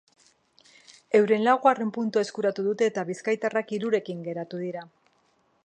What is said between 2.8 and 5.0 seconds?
eta bizkaitarrak hirurekin geratu dira.